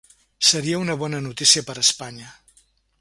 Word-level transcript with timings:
Seria 0.47 0.79
una 0.85 0.95
bona 1.03 1.19
notícia 1.27 1.65
per 1.69 1.77
a 1.79 1.85
Espanya. 1.87 2.33